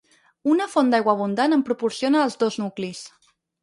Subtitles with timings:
[0.53, 3.09] Una font d'aigua abundant en proporciona als dos nuclis.